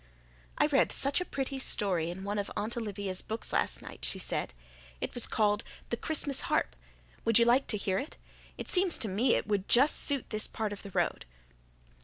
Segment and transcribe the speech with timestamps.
[0.57, 4.17] "I read such a pretty story in one of Aunt Olivia's books last night," she
[4.17, 4.51] said.
[4.99, 6.75] "It was called 'The Christmas Harp.'
[7.23, 8.17] Would you like to hear it?
[8.57, 11.27] It seems to me it would just suit this part of the road."